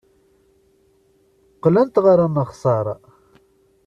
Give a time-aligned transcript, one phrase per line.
[1.55, 2.85] Qqlent ɣer uneɣsar.